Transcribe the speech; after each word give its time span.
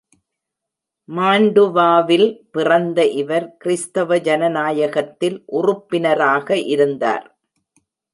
மான்டுவாவில் 1.09 2.25
பிறந்த 2.51 3.05
இவர் 3.13 3.45
கிறிஸ்தவ 3.57 4.17
ஜனநாயகத்தில் 4.19 5.37
உறுப்பினராக 5.59 6.57
இருந்தார். 6.67 7.27